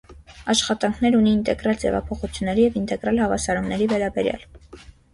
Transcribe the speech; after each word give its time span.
Աշխատանքներ 0.53 1.17
ունի 1.17 1.33
ինտեգրալ 1.39 1.79
ձևափոխությունների 1.85 2.67
և 2.67 2.83
ինտեգրալ 2.85 3.25
հավասարումների 3.27 3.93
վերաբերյալ։ 3.97 4.53